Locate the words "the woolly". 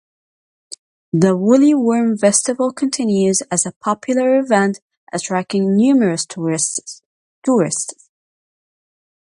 1.13-1.75